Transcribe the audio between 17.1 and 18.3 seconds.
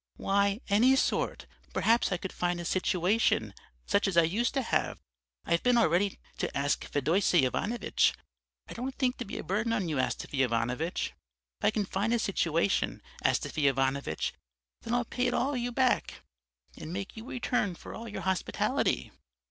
you a return for all your